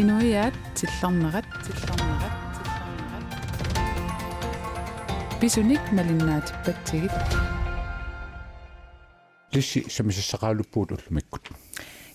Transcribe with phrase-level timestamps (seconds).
[0.00, 3.24] инуиаат тиллорнерат тиллорнерат тиллорнерат
[5.40, 7.14] писуник малиннаатиппатсигит
[9.54, 11.44] лисси самисассақаалуппуут уллумиккут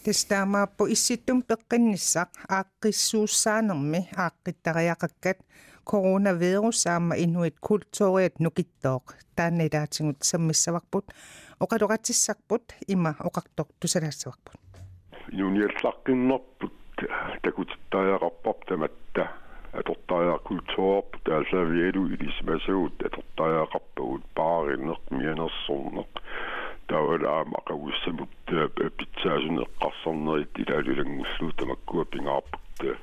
[0.06, 5.40] тестаамааппу исситтум пеққиннссақ ааққиссууссаанерми ааққиттариақаккат
[5.84, 9.06] коронавирус аама инуит культуриат нукиттооқ
[9.36, 11.06] тааннилаатингут саммиссаварпут.
[11.64, 14.60] Оқалоқатиссарпут има оқартор тусалаассаварпут
[15.32, 16.81] инуниаллаққиннэрпут
[17.44, 19.32] такутиттааяқарпар таматта
[19.74, 26.12] атортааяа культуурпу таасавиалу илисмасуут атортааяақарпагут паариннеқ мианерсорнеқ.
[26.88, 28.34] Тавал аама қавуссамут
[28.98, 33.00] питсаасунеққарсарнерит илаалулангуллуу тамаккуа пингаарпут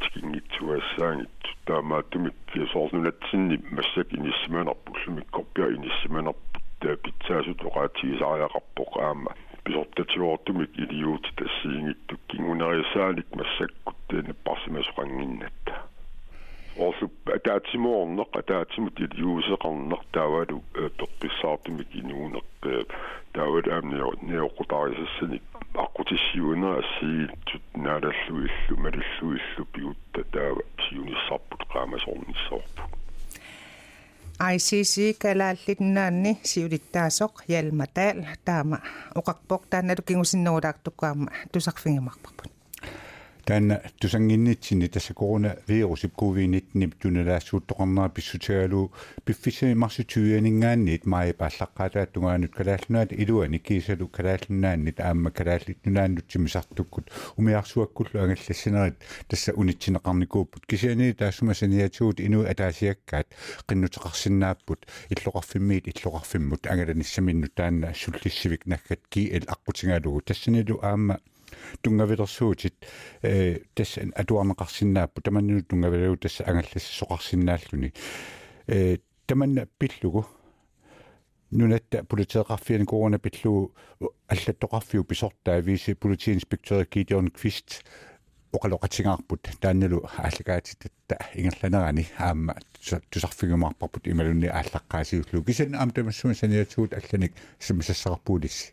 [0.00, 2.34] тикингитсуассаангит таамааттумик
[2.72, 6.64] соорнунатсинни массак иниссиманарпуллумик корпиа иниссиманарпут
[7.02, 9.32] питсаасут оqaатигисариақарпоқ аама
[9.66, 15.74] писортатиуортумик илиуути тассиингиттук кингунериасааник массаккут таана парсимасоқангиннатта
[16.86, 20.62] орсу атаатсимоорнеқ атаатсимут илиуусеқарнеқ таавалу
[20.98, 22.46] пеққиссаартумик инуунеқ
[23.34, 23.98] таавал аамни
[24.30, 25.44] неоқутаарисассаник
[25.84, 32.82] аққутиссиуна ассиит наалаллу иллу малиллу иллу пиутта таава сиунissarput qaamasornissorpu
[34.40, 38.78] ICC kalaallinnaanni siulittaasoq yalmataal taama
[39.14, 42.55] oqarpoq taannalu kingusinnuulaartukkaama tusarfingimarparput
[43.46, 48.90] таана тусангиннитсини тасса коронавирусип covid-19 туналаассуутtoqarnaa писсутигалу
[49.24, 58.96] пиффисими марсутуянингаанниит маи пааллаққаатаа тунгаанут калааллунаат илуани кисалу калааллунааннит аама калааллитнунааннутсимисартуккут умиарсуаккуллу ангаллассинерит
[59.28, 60.66] тасса унитсинеқарникууппут.
[60.66, 63.28] Кисиани таассума саниатсуут ину атаасиаккаат.
[63.68, 71.20] Қиннутеқарсинааппут иллоқарфиммиит иллоқарфиммут ангаланиссаминну таанна суллиссивик наггат ки ил аққутингалугу тассанилу аама
[71.82, 72.74] тунгавилерсуутит
[73.22, 77.92] э тасса атуарнеқарсинааппу таманнуну тунгавилу тасса ангаллассоқарсинааллуни
[78.66, 80.26] э таманна пиллугу
[81.50, 83.74] нунатта политеқарфиани корона пиллу
[84.28, 87.84] аллаттоқарфиу писортаа виси политиинспектор Гидеон Квист
[88.52, 90.08] оқалоқатингаарпут таанналу
[91.06, 92.54] ааллакаатитта ингерланерани аама
[93.10, 98.72] тусарфигумаарпарпут ималунни ааллаққаасиуллу кисан аам тамассума саниатсуут алланик самисассақарпуулисси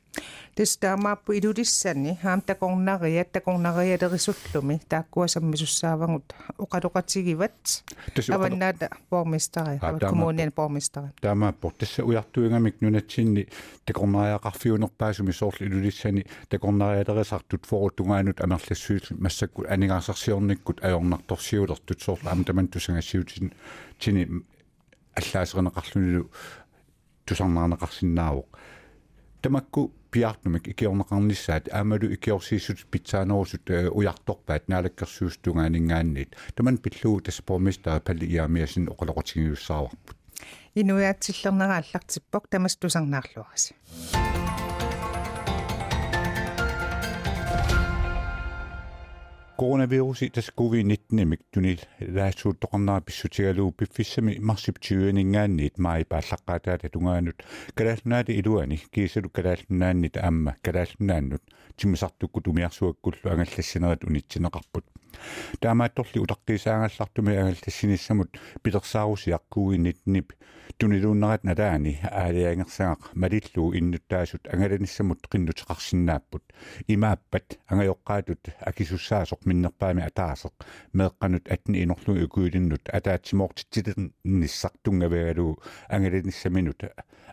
[0.56, 7.84] тис таамааппу илулиссани хаам такорнариат такорнариалерисуллуми тааккуасаммисуссаавангут оқалоқатигиват
[8.30, 13.48] аваннаата пормистари коммунин пормистари таамааппор тасса уяртуингамик нунатсинни
[13.86, 23.54] такорнариақарфиунерпаасуми соорл илулиссани такорнариалерисартут форутунгаанут амерлассуут массакку анигаарсарсиорниккут аёрнарторсиулертут соорл аама таман тусангассиутин
[24.00, 24.28] тини
[25.16, 26.30] аллаасернеқарлунилу
[27.26, 28.48] тусарнаарнеқарсинаавоқ
[29.42, 34.68] тамакку пиартнумик икиорнеқарнissaат аамалу икиорсииссут питсаанерусут уярторпаат.
[34.68, 40.18] Наалаккерсуустунгаанингааниит таман пиллуу таспормиста палли иаамиасин оқалоқотигиуссааварпут
[40.76, 43.76] инуяатсиллернерааллартиппок тамас тусарнаарлуараси
[49.64, 51.80] коронавируси тас covid-19 мик туни
[52.16, 57.38] лаасуутtoqarnaa писсутигалуу пиффиссами марсип тиуанингаанниит маи пааллаққаатаата тунгаанут
[57.78, 61.44] калааллунаати илуани киисалу калааллунааннит аама калааллунааннут
[61.78, 64.86] тиммисартукку тумиарсуаккуллу ангаллассинерат унитсинеқарпут
[65.62, 68.32] таамаатторли утаққисаангаллартуми агаллассиниссамут
[68.64, 70.63] пилерсаарусиақкугиннитнип тунилууннерат
[71.44, 76.44] налаани аалиангерсагақ малиллуу иннуттаасут ангаланиссамут қиннутеқарсинааппут
[76.88, 80.54] имааппат ангайоққаатут акисуссаасоқ миннерпаами атаасеқ
[80.98, 85.60] меэққанут атни инорлу укуилиннут атаатсимоортитсилерниссақ тунгавигалуу
[85.90, 86.82] ангаланиссаминут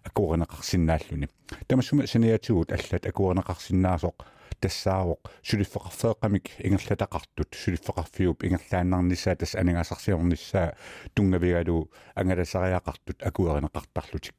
[0.09, 1.29] акуорнеқарсинааллуни
[1.69, 4.17] тамассума саниатигут аллат акуорнеқарсинаасоқ
[4.61, 10.75] тассаавоқ сулиффеқарфеэқамик ингерлатақартут сулиффеқарфиуп ингерлааннарнissaа тас анингаасарсиорнissaа
[11.15, 14.35] тунгавигалу ангаласариақартут акуеринеқартарлутик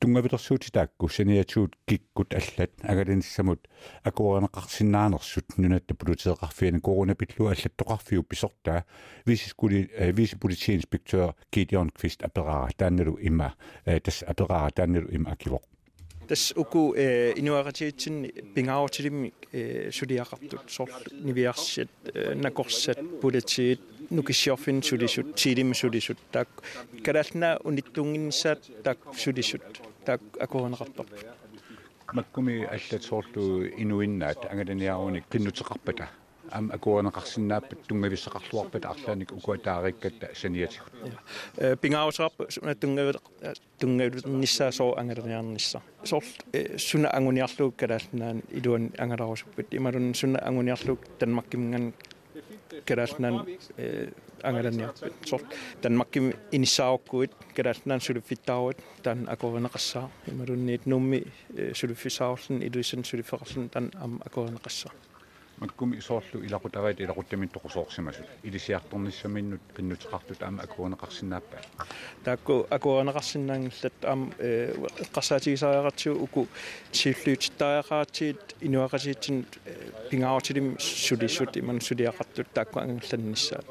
[0.00, 2.70] тунгавилерсуути таакку саниатуут киккут аллат.
[2.82, 3.68] Агалиниссамут
[4.04, 8.84] акуеринеқарсинаанерсут нунатта полутеэқарфиани коронапиллу аллаттоқарфиу писортаа
[9.26, 15.62] висискули висиполитиинспектор Гидеон Квист аперара таанналу има тас аперара таанналу има акивоқ
[16.27, 21.89] тас уку э инуаратиитсин пингааортилими э сулиақартут сор нивиарсит
[22.35, 26.49] накорсат пулатиит нукиссиорфин сулисут тилим сулисут так
[27.03, 29.63] калална униттунгинсаат так сулисут
[30.05, 31.05] так акуранеқартор
[32.13, 36.09] маккуми аллат соорлу инуиннаат ангаланиаруни киннутеқарпата
[36.51, 40.93] ам акуанеқарсинааппат тунгависсақарлуарпат арлааник укуатаариккат саниатигут
[41.57, 42.33] э пингаусаап
[42.81, 43.17] тунгавит
[43.79, 46.23] тунгавитерниссаасоо ангалериарнисса сорл
[46.77, 51.93] суна ангуниарлук калаалнаан илуан ангаларусуппут ималун суна ангуниарлук танмаккимган
[52.85, 53.47] кералнан
[53.77, 54.11] э
[54.43, 55.45] ангаланиарпит сорт
[55.81, 61.23] танмаккими иниссаоркуит кералнан сулуффиттааруит таан акоринеқассаа ималунниит нумми
[61.73, 64.91] сулуффисааорлун илуисан сулуффеқарлун таан ам акоринеқассаа
[65.59, 71.57] маккуми исоорлу илақутараит илақуттамин тоқусоорсимасут илисиарторниссаминнут qinnuteqartut аама акуунеқарсинааппа
[72.23, 74.31] таакку акуунеқарсинаангиллат аама
[75.03, 76.47] эққарсаатигисаариартиу уку
[76.91, 79.45] сиуллуутиттаариақаатиит инуақасиитсин
[80.09, 83.65] пингааватилим сулиссут иман сулиақартут таакку ангилланниссаат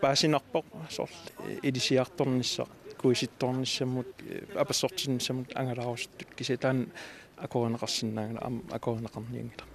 [0.00, 1.16] паасинарпоқ сорл
[1.62, 2.68] илисиарторнissaaq
[3.00, 4.08] куиситторниссаммут
[4.54, 6.88] апассортиннссаммут ангалаарустут киситаан
[7.36, 9.69] акуунеқарсинаангала аама акуунеқарниангила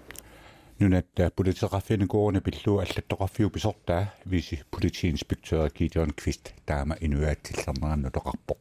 [0.79, 8.59] нунатта политеқарфинукуурна пиллуу аллаттоқарфиу писортаа виси политиинспектор Гидеон Квист таама инуаатсиллернеранну тоқарпоқ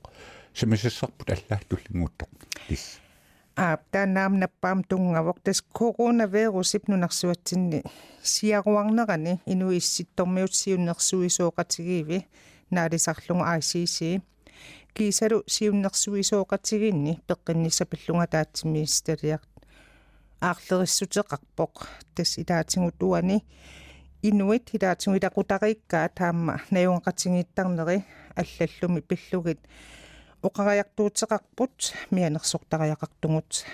[0.53, 2.27] самисассарпут аллаа туллингуутто
[2.69, 3.01] лис
[3.57, 7.83] а танаам наппаам тунгавоқ тас коронавирусип нунарсуатсинни
[8.23, 12.23] сиаруарнерани инуисситтормиут сиуннерсуисооқатигииви
[12.71, 14.21] наалисарлунга ICC
[14.93, 19.43] кисалу сиуннерсуисооқатигинни пеққинниссапиллунга таатсимиисталиақ
[20.41, 23.43] аарлерissutеқарпоқ тас илаатингут уани
[24.21, 28.03] инуит илаатингу илақутарииккаа таама наюнгақатингиттарнери
[28.35, 29.59] аллаллуми пиллугит
[30.41, 33.65] оқариартуутеқарпут мианерсортариақартугут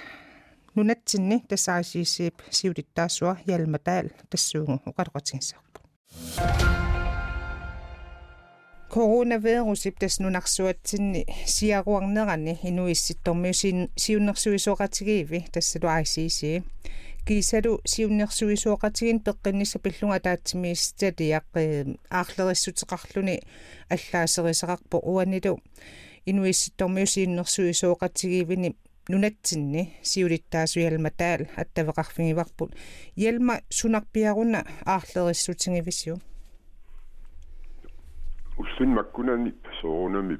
[0.75, 5.79] нунатсинни тассаасиисиип сиулиттаассуа ялматаал тассуугу оқалоқатингсаарпу
[8.91, 13.51] коронавирус иптас нунарсуатсинни сиаруарнерани инуисситторми
[14.03, 16.63] сиуннерсуисуоқатигииви тассалу ICC
[17.25, 21.45] кисалу сиуннерсуисуоқатигин пеққиннисса пиллунга таатсимиисталиақ
[22.19, 23.35] аарлериссутеқарлуни
[23.95, 25.61] аллаасерисеқарпо уанилу
[26.25, 28.75] инуисситторми сиуннерсуисуоқатигиивини
[29.07, 32.75] нунатсинни сиулиттаасуялматаал аттавеқарфигиварпут
[33.15, 36.19] ялма сунарпиаруна аарлериссутингивисиу
[38.81, 40.39] sündmäkkunen personen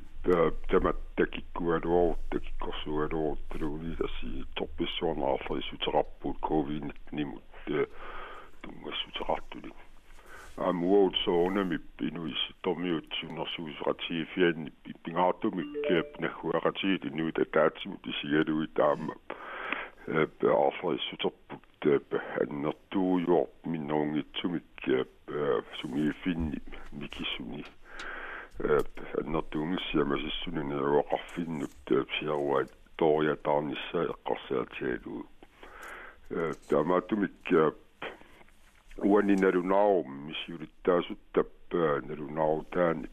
[0.72, 7.72] tämättä kikkuet ootte, kikkosuet ootte, niitä siinä topissa on alfa, sut rappuut kovin, niin mutta
[8.62, 9.74] tunne sut rattunin.
[10.58, 14.72] Am muod såne mi pinuis tomiut sunna suusratsi fien
[15.04, 19.12] pingaatu mi kepne huaratsi di nu de tatsi mi di siedu itam
[20.40, 24.90] be afra isu topput be hennatu jo minna ungitsumik
[25.82, 26.58] sumi finni
[26.92, 27.64] mikisuni.
[34.14, 35.26] Эққарсаатиалу
[36.70, 37.50] таамаатумик
[38.98, 41.52] уани налунаарум мисиулиттаасуттап
[42.08, 43.08] налунаарутаани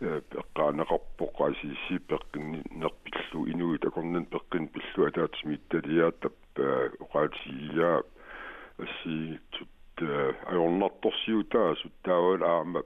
[0.00, 6.36] пеққаанеқарпоқ асиси пеққинни нерпиллу инуи такорнан пеққин пиллу атаатсимитталиаатап
[7.04, 8.02] оqaатиия
[8.78, 10.02] асси тут
[10.52, 12.82] аёрнарторсиутаа суттаавал аама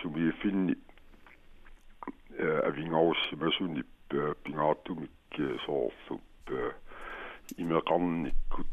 [0.00, 0.76] сумиифинни
[2.38, 5.10] авингаруссимасуни пингаартумик
[5.64, 6.20] соорлу
[7.56, 8.66] имеқарниккут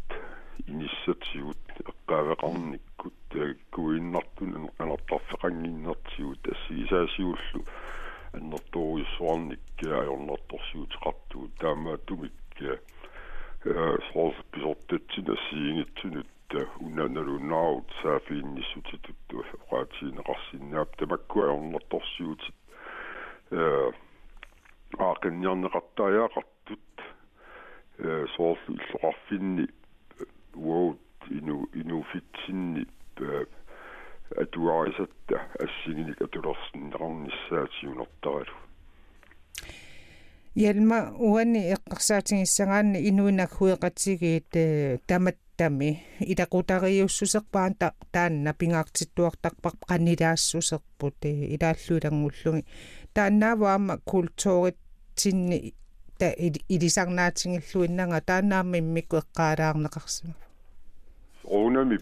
[0.68, 1.58] иниссатсигут
[1.90, 3.14] эққавеқарниккут
[3.72, 7.66] куиннартун анертарфеқангиннертигут ассигисаасиуллу
[8.34, 12.34] аннерторуйссуарник аёрнарторсиутеқартуу таамаатумик
[13.64, 15.36] соорл писортатсина
[16.55, 22.55] сиингитсунут унаналунааут саафиинниссутитутту оqaatiинеқарсиннаап тамаккуаорнерторсиутит
[23.51, 23.91] э
[24.99, 26.81] аақинниарнеқартааяақартут
[27.99, 29.69] э соорлу иллоқарфинни
[30.55, 31.01] уоут
[31.31, 32.87] ину инуфитсинни
[34.37, 38.55] атуарисатта ассигиник атулерсиннеқарниссаатиунертаралу
[40.55, 44.51] ялма уани эққарсаатингиссагаанни инуинаггуеқатигиит
[45.07, 51.21] тамат тами илакутариуссусерпаан та таанна пингаартиттуартарпар qannilaasusserput
[51.55, 52.65] илааллуилангуллуги
[53.15, 54.79] тааннааваама культуурит
[55.15, 55.75] тинни
[56.19, 56.27] та
[56.75, 60.35] илисарнаатингиллуиннага тааннааммиммикку эққаалаарнеқарсима
[61.45, 61.99] оунами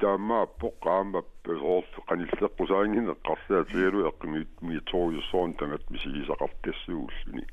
[0.00, 7.44] таамаа поқаама пеорф qanilleqqusaaringin eqqarsiatigalu eqqimit miitoriussoon tamat misigisaqartassууллуни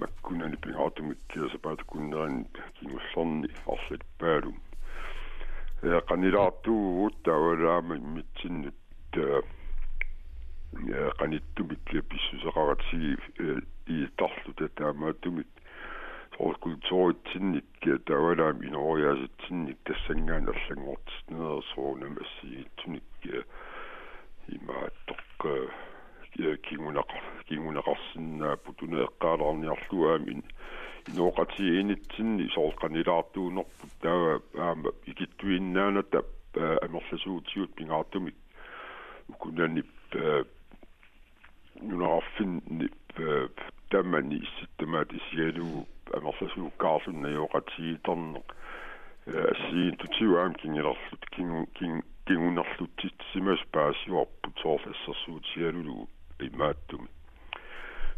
[0.00, 2.44] маккунани пингаатумиккиасапаат куннерани
[2.76, 4.56] кингуллерни арлит паалум
[5.82, 8.74] я канилаартуугут тавалаама иммитсиннут
[9.14, 13.16] я каниттумикки писсусеқаратсиги
[13.86, 15.48] и тарлута таамаатумик
[16.36, 23.04] сооркултуоритсинник тавалаам инориаситсинник тассангаан аллангортснеерсуунам ассигитсуник
[24.48, 25.20] имааттоқ
[26.37, 30.43] кингунеқар кингунеқарсиннааппу тунеэққаалаарниарлуаами
[31.09, 36.23] инооқатиинитсинни соорқанилаартуунерпут таава аама икиттуиннааната
[36.85, 38.35] амерласуутиут пингаартумик
[39.29, 39.83] укунани
[41.81, 42.89] нунеқарфинни
[43.89, 45.85] таммани исситтамаатисиалуу
[46.17, 48.47] амерласууккаарлунна йоқатиитернеқ
[49.27, 56.09] ассиин тутиуаам кингилерлут кингу кин кингунерлутсит симас паасиуарпут соорлассерсуутиалулу
[56.40, 57.08] имааттуми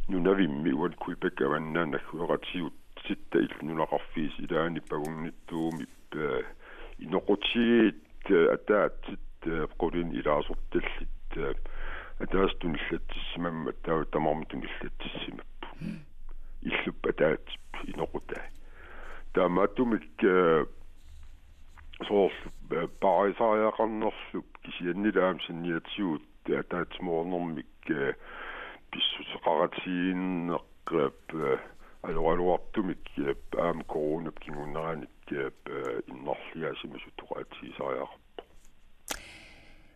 [0.09, 2.75] нунавимми уан куипек аваннаана хуератиут
[3.07, 5.87] ситта ил нунақарфиис илаани пагунгниттууми
[6.99, 9.21] иноқутиит атаатсит
[9.81, 11.09] qulin ilaasорtillit
[12.21, 15.69] атаастуниллатсимамма таа тамармутуниллатсимаппу
[16.63, 18.43] иллуп атаатип иноқута
[19.33, 20.05] таамаатумик
[22.07, 22.33] соорл
[23.01, 26.23] парисариақарнерлуп кисианнилаам синниатсиут
[26.62, 27.68] атаатсмоорнэрмик
[28.92, 31.20] писсусеқаратииннеққап
[32.04, 33.04] алуалуартумик
[33.58, 35.10] аам коронап кингуннераник
[36.12, 38.12] иннарлиасимасу тоқаатсисариақ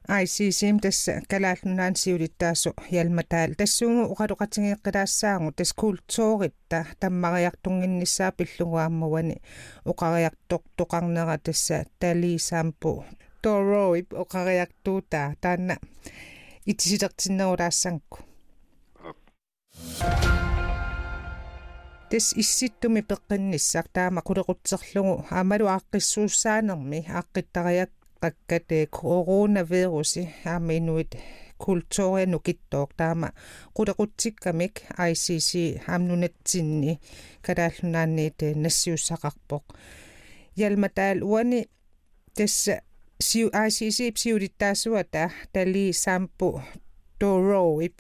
[0.10, 9.38] ICCM тасса калааллунаан сиулиттаасу ялматаал тассууму уqaluqatigiiqqilaassaagu тас культууритта таммариартунгиннссаа пиллугуааммавани
[9.92, 12.92] уqariartoq toqarnera тасса талисаампу
[13.44, 15.30] тороип уqariartuutaa
[16.64, 18.20] таанна итисилертиннерулаассанку
[22.10, 31.12] тас исситтуми пеққинниссақ таама кулеқутсерлугу аамалу ааққиссууссаанерми ааққиттариак qakkate coronavirusi aama inuit
[31.64, 33.30] kulturia nukittoq taama
[33.76, 34.76] qulaqutsikkamik
[35.10, 35.50] ICC
[35.88, 37.00] amnunatsinni
[37.46, 39.66] kalaallunaanniit nassiussaqarpoq
[40.58, 41.60] yalmataal uani
[42.36, 42.76] tassa
[43.21, 46.61] siu ICC psiulittaasuata tali sampu
[47.21, 47.99] doroip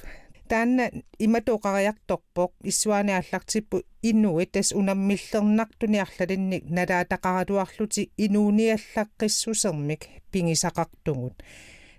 [0.49, 10.02] таанна иматоқариарторпоқ иссуаниаллартиппу инуи тас унаммиллернартуниарлалинник налаатақаралуарлути инууниаллаққиссусермик
[10.33, 11.37] пигисақартугут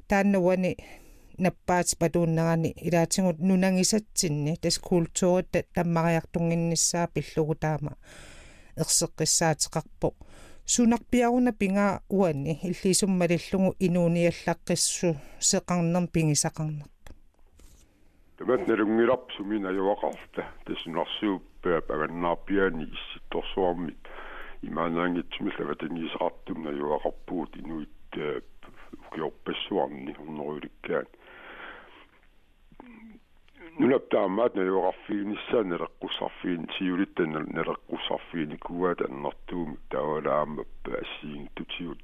[0.07, 0.71] тааннуани
[1.37, 7.93] наппаат патууннерани илаатингут нунангисатсинни тас культуурат таммариартунгиннссаа пиллугу таама
[8.81, 10.09] ерсеққиссаатеқарпо
[10.65, 16.89] сунарпиаруна пингаа уани иллисуммалиллугу инууниаллаққиссу сеқарнерм пигисақарнер
[18.37, 20.43] тамат налунгиларп сумина юақарта.
[20.65, 23.97] Тассунарсууп паганнаарпиани исситторсуармит
[24.61, 27.55] имаанаангитсумиллава тангисақартумна юақарпуут.
[27.57, 27.89] Инуит
[29.07, 31.07] укиорпассуарни уннеруликкаан
[33.95, 40.63] нунаптаамаат налуақарфигиниссаа налеққуссарфиин тиулиттан налеққуссарфиини куаат аннартууми таавалаама
[41.01, 42.01] ассиин тутиут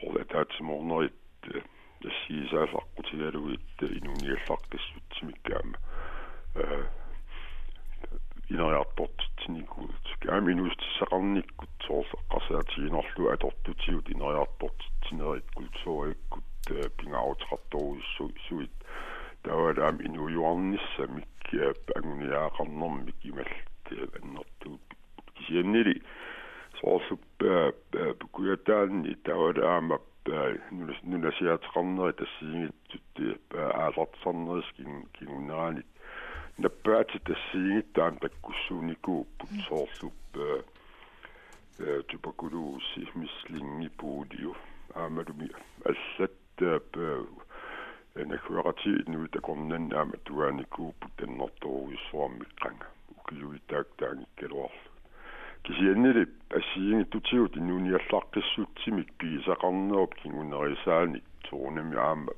[0.00, 1.12] сорлатаатсиморнерит
[2.02, 3.68] тассиисааллаққутигалугит
[3.98, 5.76] инуниаллартассутсимиккаама
[6.54, 6.84] э
[8.48, 16.44] инериарпортитсиникуут кааминустиссақарниккут соорсеққарсаатигинерлу атортутиут инериарпортитсинерит культууриккут
[16.96, 18.32] пингаарутеқарторуиссу
[19.47, 23.51] суит тавалаам инуюарнисса миккиа агуниаақарнэрмик имал
[24.21, 24.79] аннэртуу
[25.35, 26.01] кисианнили
[26.79, 27.21] соорсуп
[28.19, 29.99] пукуятаанни тавалаама
[31.03, 35.85] нунасиатеқарнери тассиингиттут аалартсарнерискин кинунераанит
[36.57, 40.13] наппаати тассиингиттаан таккуссууникууппут соорлуп
[41.79, 44.55] э тубакулууси мислинги пуулиу
[44.95, 45.49] аамалуми
[45.85, 46.31] аллат
[48.26, 54.88] накуарати инуи такорнан аама туааникууппут таннэрторуиссуармикканга укиуитаак таангиккалуарлу
[55.62, 62.32] кисианнили ассиинги тутиут инуниаллаққиссутсимик пигисақарнеруп кингунерисааник туунами аама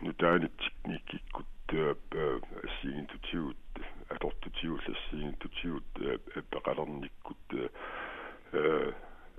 [0.00, 3.56] нутаани техникиккут ассиинги тутиут
[4.08, 5.84] атортутиут ассиинги тутиут
[6.50, 7.44] пеқалерниккут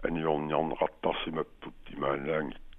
[0.03, 2.72] аниорниарнеқартарсимаппут имаалаангитсу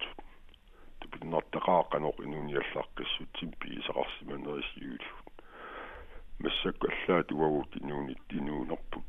[1.12, 5.08] тупиннартақаақанеқ инуниаллаққиссутсим пигисақарсиманерисиулу
[6.42, 9.04] массаккаллаат уагут инуунит инуунерпут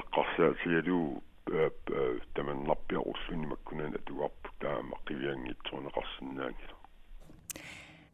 [0.00, 1.22] эққарсаатигалуу
[2.34, 6.66] таманнарпиаруллуни маккунана туарпу таама қивиангитсуунеқарсинаани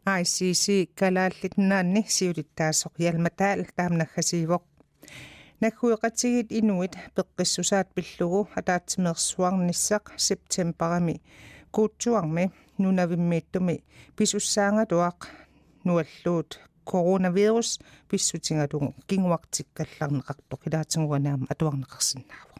[0.05, 0.67] ICC
[0.99, 4.65] калааллитнаанни сиулиттаасоқ ялматаал таамнаггасиивоқ
[5.63, 11.17] наггуеқатигит инуит пеққиссусаат пиллугу атаатсимерсуарниссақ септембарами
[11.75, 12.45] куутсуарми
[12.83, 13.77] нунавиммииттуми
[14.17, 15.19] писуссаангалуақ
[15.87, 16.51] нуаллуут
[16.91, 17.71] коронавирус
[18.09, 22.53] писсутингалугу кингуартиккалларнеқартоқ илаатингуанаама атуарнеқарсинаава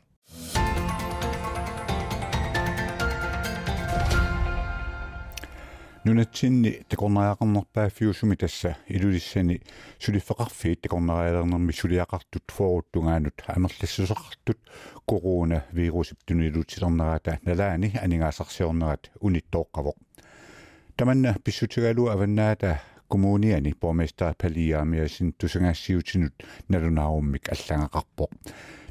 [6.05, 9.61] нунатсинни такорнариақарнерпааффиусуми тасса илулиссани
[9.99, 14.59] сулиффеқарфиит такорнариалернэрми сулиақартут фооруттунгаанут амерлассусеқартут
[15.07, 19.97] коруна вирусип тунилутилернерата налаани анигаасарсиорнерат униттооққавоқ
[20.97, 22.81] таманна писсутигалу аваннаата.
[23.09, 26.33] Коммуниани поместар палиаамиасин тусангассиутинут
[26.69, 28.31] налунааруммик аллагақарпоқ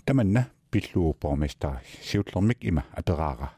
[0.06, 3.50] таманна пиллуу поместар сиутлэрмик има атераара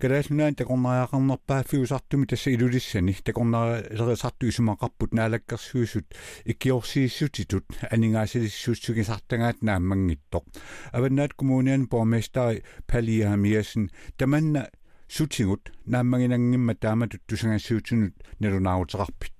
[0.00, 6.06] калаалунаан такорнариақарнерпаа фиусартуми тасса илулиссани такорнариерисарту исумақарпут наалаккерсуисут
[6.44, 10.44] иккиорсииссутитут анигаасилиссуутсугисартагаат нааммангиттоқ
[10.92, 14.68] аваннаат коммуниан борместари палиаамиасин таманна
[15.08, 19.32] сутигут нааммагинангимма тааматут тусангассуутинут налунаарутеқарпит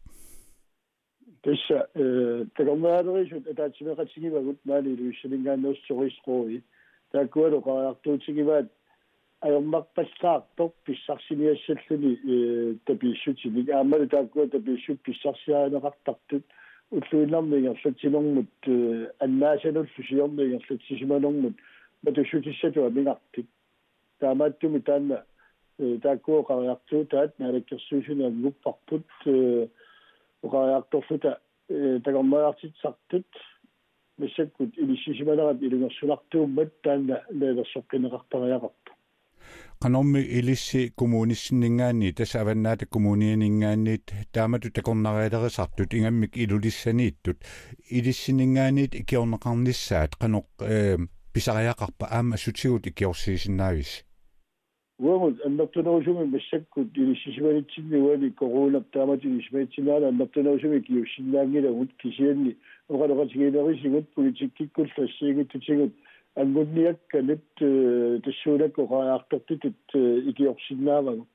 [1.45, 6.64] тасса э такорнариерисут атаатсимеқатсигивагут маали илуиссалингааннерсориисқууи
[7.12, 7.61] тааккуалу
[9.41, 16.43] қараартуутигиваат ajormarpallaartoq pissarsiниассаллуни э тапииссутиник аамалу тааккуа тапииссут писсарсиаанеқартартут
[16.91, 18.48] уллуиннармигерлатсинэрмут
[19.19, 21.55] аннаасануллу сиорнигерлатсисиманэрмут
[22.03, 23.48] матусутиссатуа мигартик
[24.19, 25.24] таамааттуми таанна
[25.77, 29.07] тааккуа қариартуу таат наалаккерсуусуна гуппарпут
[30.43, 33.27] оқариарторфута тагормаартитсартут
[34.17, 38.80] массаккут илиссисиманерат илунгерсулартууммат таанна леерсоққинеқартариақарпу
[39.83, 47.38] qanormi ilissi kommunissinningaanni tasa avannaata kommunianingaanniit taamatu takornarialerisartut ingammik ilulissaniittut
[48.00, 50.66] ilissinningaanniit ikiorneqarnissaat qanoq
[51.33, 54.06] pisariaqarpa aama sutigut ikiorsiisinnaavisi
[54.99, 62.56] уамут аннартунерусуми массаккут илиссисималитсинни уани корунап таамати илисмаитсинаала аннартунерусуми киуссиннаангилагут кисианни
[62.88, 65.95] оқалоқатигилерисигут политиккиккуллассиигиттутигут ангунниакканут
[68.23, 69.95] тассуулакку qaraartortitut
[70.31, 71.27] ikiorsinnaavagut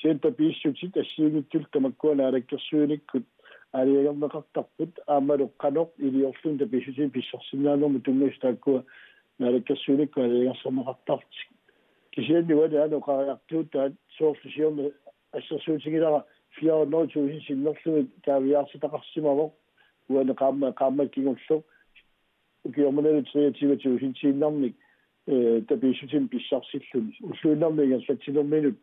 [0.00, 3.24] sienta piissutит ассиигиттул тамаккуана алаккерсууниккут
[3.72, 8.84] алиагернеқартарпут аамалу қаноқ илиорлун таписсутин писсорсиннаанерму тунгас тааккуа
[9.38, 11.48] налаккерсууникку алиагерсернеқартартик
[12.10, 14.92] кисианни вала ану qaraartuut таат соорлусиорне
[15.32, 16.24] ассерсуутигилара
[16.60, 19.52] 400000 синнерлугит таавиаарситақарсимавоқ
[20.08, 21.08] уана qaamma qaamma
[22.62, 24.76] кигорлу укиорманерут триативату хинтииннарник
[25.26, 28.76] э табишутин писсарсиллуни уллуиннарнига сатсинерминут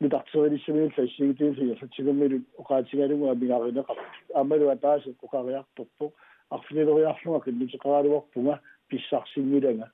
[0.00, 3.96] митартерилиссамиулла иссигитиусига сатсинерминут оқаатигалугу амигаринеқар
[4.34, 6.12] амалу атаас оқариарторпо
[6.50, 9.90] арфинилериарлунга киннутеқаралуарпунга писсарсингилага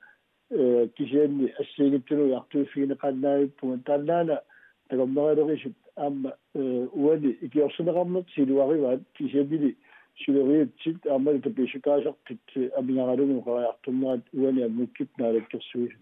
[0.51, 4.43] э кисианни ассигиттуну артуиффигинеқаннаавиппунга тааннаана
[4.89, 9.77] такомнералерисут аама э уани икиорсинеқарнерт силуариваат кисианнили
[10.25, 12.41] сулериутсит аамали тапишукаасартит
[12.77, 15.93] амингаралугу қараартумнаат уани аммуккип наалаккерсуис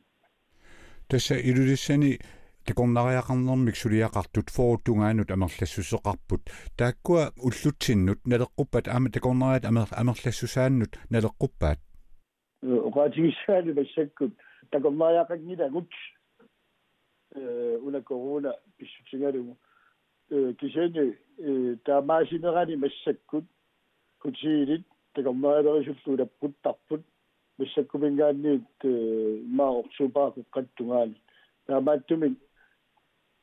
[1.08, 2.18] тасса илулиссани
[2.68, 6.42] такорнариақарнэрмик сулиақартут форуттунгаанут амерлассусеқарпут
[6.76, 11.78] тааккуа уллутсиннут налеққуппат аама такорнариат амерлассусааннут налеққуппаат
[12.62, 14.34] оqaатигиссаали массаккут
[14.70, 15.90] такорнариақагнилагут
[17.34, 19.56] э уна корона писсутингалугу
[20.30, 23.46] э кисени э таамаасинерани массаккут
[24.18, 27.02] кутсиилит такормаалерисуллулаппуттарпут
[27.58, 28.84] миссаккумингаанниит
[29.58, 31.14] маорсупаақу қаттунгаали
[31.66, 32.36] таамааттумин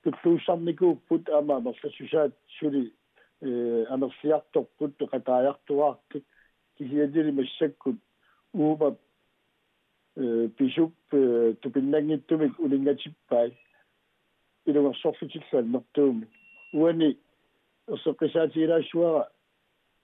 [0.04, 2.94] туллууссарникууппут аама амерлассусаат сули
[3.42, 6.24] э амерсиарторпут пеқатааяқтуаартик
[6.78, 7.98] кисиадили массаккут
[8.54, 8.96] уума
[10.16, 13.54] э писуп тупиннангиттумик улингатиппай
[14.66, 16.28] илугерсорфутиллуан нертууми
[16.74, 17.18] уани
[17.88, 19.30] ерсеққисаатигилаассуара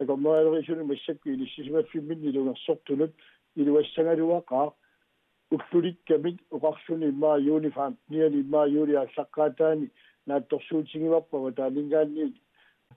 [0.00, 3.12] акормаалерисуни массакку илиссисимаффимминни лугерсортунут
[3.56, 4.72] илуассагалуақаа
[5.50, 9.90] уллуликкамик оқарсуни иммаа юнифам ниани иммаа юли аллаққаатаани
[10.26, 12.34] наатторсуутигиварпава таалингаанни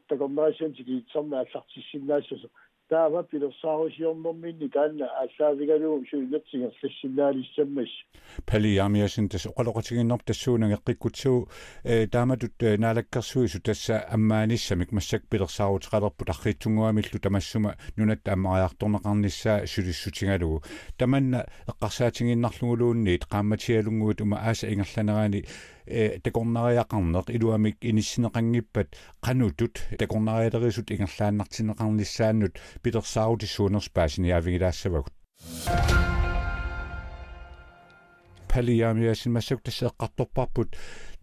[0.08, 2.48] такормаасиантики сарна аллартиссиннаассасо
[2.90, 7.92] таава пилерсаарусиорнэрминни таанна аллаавигалуу суиннатсигерлассиннаалиссаммас
[8.46, 11.48] палиамиасин тас оқалоқатигиннер тассуунага эққиккутсуу
[11.84, 20.64] э тааматут наалаккерсуису тасса аммааниссамик массак пилерсаарутеқалерпут арриитсунгуамиллу тамассума нунат аммариарторнеқарнissaа сулиссутингалугу
[20.98, 25.46] таманна эққарсаатингиннарлугулуунниит qaammatиалунгуут ума ааса ингерланераани
[25.86, 28.88] э такорнариақарнеқ илуамик иниссинеқангиппат
[29.26, 35.14] qanutut такорнариалерисут ингерлааннартинеқарнissaannут питерсаарутиссуунерспаасини яавигилаассавагут
[38.48, 39.60] палиаамиасин массак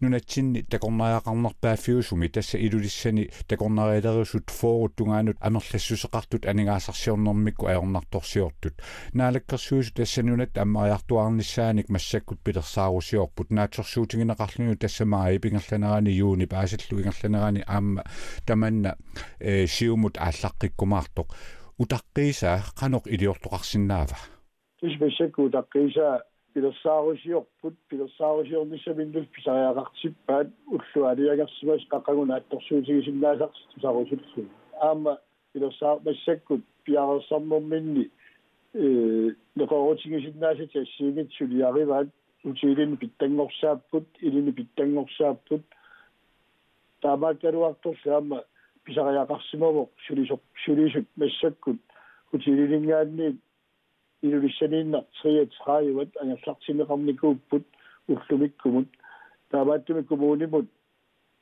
[0.00, 8.74] нунатсинни такорнариақарнерпааффиусуми тасса илулиссани такорнариалерисут фооруттунгаанут амерлассусеқартут анигаасарсиорнэрмикку аернарторсиортут
[9.14, 18.04] наалаккерсуусу тассанунат аммариартуарниссааник массаккут пилерсаарусиорпут наатерсуутингинеқарлуну тассамаа ипингерланерани юуни паасаллу ингерланерани аама
[18.46, 18.96] таманна
[19.40, 21.28] э сиумут ааллаққиккумаартоқ
[21.78, 24.16] утаққиисаа қанеқ илиортоқарсинаава
[24.80, 26.20] тис бэсэкку утаққиисаа
[26.53, 34.47] пилерсаарусиорпут пилерсаарусиорниссаминдул писариақартиппаат уллуалиагерсимас қақагуна атторсуутигисиннаасарс тусарусуллу
[34.79, 35.17] аама
[35.53, 38.09] пилерсаар массаккут пиарерсарнэрминни
[38.73, 42.09] э некорутигисиннаасат ассиигит сулиариваат
[42.43, 45.63] утилини питтангорсааппут илини питтангорсааппут.
[47.01, 48.43] Таамааккалуарторсаама
[48.85, 51.79] писариақарсимавоқ сулисоқ сулисут массаккут
[52.33, 53.37] утилинингаанни
[54.21, 57.63] илулиссаниинна 33 ангерлартимеқарникууппут
[58.07, 58.87] уллумиккумут
[59.49, 60.67] таавааттуми коммунимут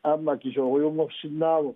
[0.04, 1.76] аама кисоориунгорсиннааву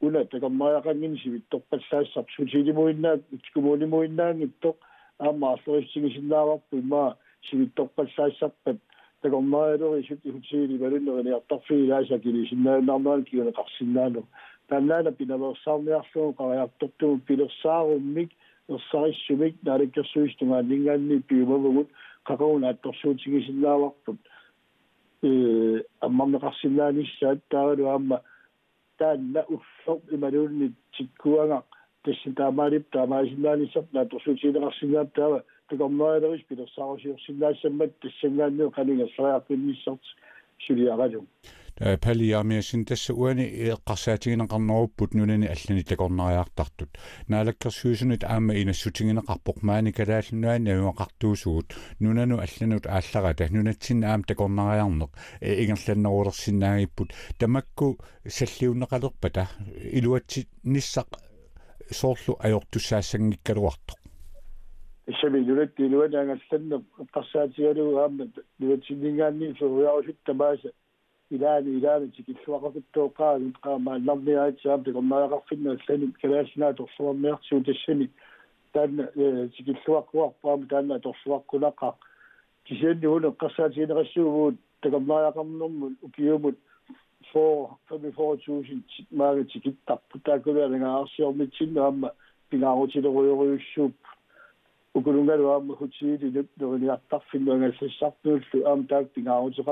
[0.00, 3.22] уна такаммаяқангини сивитторпаллаассар сутилимуиннаат
[3.54, 4.76] коммунимуиннаангиттоқ
[5.18, 7.16] аама арлериссигисиннааварпу имаа
[7.50, 8.78] сивитторпаллаассарпат
[9.22, 14.22] такормаалери сути хутсиили валуннерилиартарфигилааса килисиннаанаарнаан киунеқарсиннаалу
[14.68, 18.30] тааннаана пинаверсаарниарлугу қариартортуму пилерсааруммик
[18.68, 21.88] sai sibik dari ke suis tunga dingan ni pi ba bungut
[22.26, 24.18] kakau na to su chigi silla waqtut
[25.22, 28.20] e amam na qasilla ni shatta ru amma
[28.98, 31.62] tan na uffaq imarun ni chikuanga
[32.04, 32.84] tisita marib
[33.58, 36.92] ni sap na to su chigi na qasilla ta tukamna da is pi da sa
[37.00, 39.40] shi silla semmat tisingan ni qalinga sa
[40.68, 41.24] ya
[41.78, 52.86] палиаамиасин тасса уани эққарсаатигинеқарнеруппут нунани аллани такорнариаартартут наалаккерсуусунит аама инассутигинеқарпоқ маани калааллунуани авиақартуусугут нунану алланут
[52.86, 55.10] аалларата нунатсин аам такорнариарнеқ
[55.40, 59.46] ингерланнерулерсинаагиппут тамакку саллиуннеқалерпата
[59.98, 61.08] илуатси ниссақ
[61.90, 63.98] соорлу аёртуссаассангиккалуартоқ
[71.32, 77.12] إلى إلى تيكيش وقت التوقع نبقى مع الأمنية تاب ديك ما غفل السنة كلاشنا تصور
[77.12, 78.08] ميرتي ودشني
[78.74, 79.08] تان
[79.56, 80.34] تيكيش وقت وقت
[80.70, 81.98] تان تصور كلاقا
[82.66, 86.54] تيجي هون قصاتي نغشو ديك ما غمنم وكيوم
[87.32, 88.80] فور فمي فور توشن
[89.12, 92.10] ما تيكي تاب تاكو غير غاسيو ميتين هم
[92.50, 93.92] بيناوتي دو يوشوب
[94.94, 98.40] وكلنا هم خوتي دي دو نيا تاف في لو غير سيشاب نو
[98.72, 99.62] ام تاك بيناوتي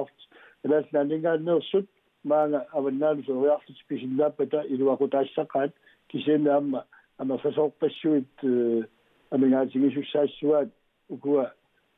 [0.63, 1.87] элааллаанингааннерсут
[2.23, 5.71] маага аваннаалу сориарлут писиллааппата илуакутаассақаат
[6.07, 6.85] кисиана амма
[7.17, 8.29] амерсасоорпассуит
[9.31, 10.69] амингаатигисуссаассуаат
[11.09, 11.53] укуа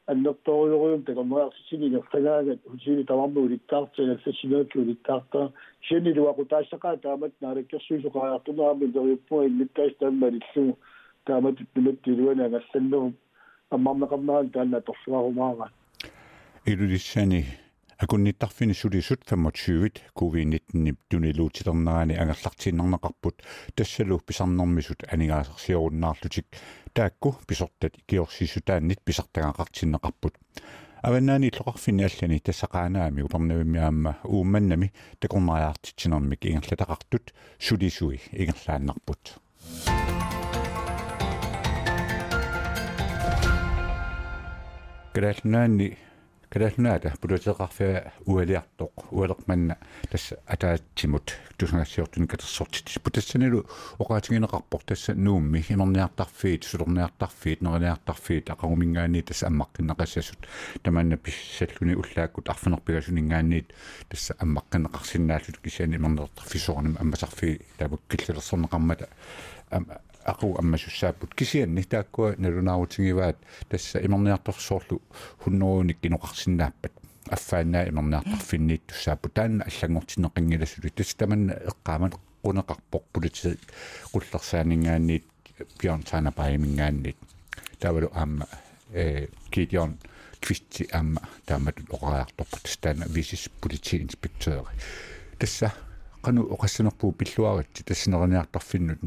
[0.06, 5.52] аннерторюориум такаммуарсисини нертагаагат хутиили таварму улиттаартина фэсинаатлу улиттаартаа
[5.88, 10.78] сиани луакутаассақаа таамат наалаккерсуисоқариартунаами дориуппуа иллиттаас тааммалиллу
[11.26, 13.13] таамат нуматтилуана агалланнеру
[13.71, 15.71] аммарнеқарнеран таанна торсуарумаара
[16.65, 17.45] илулиссани
[17.98, 23.42] акунниттарфини сулисут 25-вит covid-19 тунилуутилернерани ангерлартиннернеқарпут
[23.74, 26.46] тассалу писарнэрмисут анигаасерсиоруннаарлутик
[26.92, 30.34] таакку писортат киорсисутааннит писартагаақартиннеқарпут
[31.02, 39.40] аваннаани лоқарфини аллани тассақаанаами улернавиммиаама уумманнами такорнариартитсинермик ингерлатақартут сулисуи ингерлааннарпут
[45.14, 45.98] грэхнаани
[46.50, 49.76] калаалнаата пулутеқарфиа уалиартоқ уалерманна
[50.11, 53.66] тасса атаатсимут тусангассиортуни катерсортит путассанилу
[53.98, 60.48] оqaатигинеқарпор тасса нуумми химерниартарфиит сулерниартарфиит нерниартарфиит ақагумингаани тасса аммаққиннеқассасут
[60.82, 63.74] таманна писсаллуни уллааккут арфанерпигасунингаанниит
[64.08, 69.08] тасса аммаққиннеқарсинааллут кисиани мернертарфисоорним аммасарфи таавак киллерсорнеқармата
[70.29, 73.37] aqu аммасуссааппут кисианни тааккуа налунаарутингиваат
[73.69, 75.01] тасса имерниарторсоорлу
[75.43, 76.93] хуннерууник киноқарсинааппат
[77.31, 82.14] аффааннаа имерниартарфинниит туссааппу таанна аллангортинеқингиласули тасса таманна эққаамат
[82.45, 83.57] qunaqarpoq politi
[84.12, 85.25] qullersaanингаанниит
[85.81, 87.17] бjørn taana paimингаанниит
[87.81, 88.47] тавалу аама
[88.93, 89.99] э кидион
[90.41, 94.62] квисти аама таамат оqaartorput таана висис полити инспектори
[95.38, 95.73] тасса
[96.23, 99.03] qanu oqassanerpuu pilluaratti тассинерниартарфиннут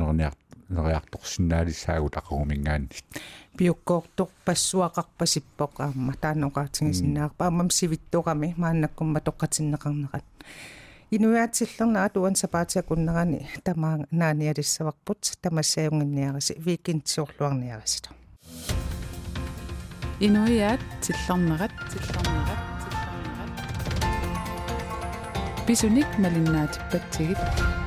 [0.72, 3.04] нерниар нeriartorsinnaalisaagut aqumingaannit
[3.58, 10.26] piukkoortoq passuaqarpasippoq aamma taanoqaatigisиннаарпа аммам сивиттоqami мааннаккумма тоққатиннеқарнеқат
[11.12, 18.10] инуяатсиллернаа туан сапаатиакуннерани тамаа нааниалиссаварпут тамассаюнгинниараси викинтсиорлуарниарасито
[20.20, 23.32] инуяат тиллернерат тиллернерат тиллернерат
[25.68, 27.81] писуник малиннаатиппатсигит